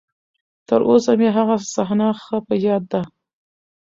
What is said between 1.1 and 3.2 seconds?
مې هغه صحنه ښه په ياد ده.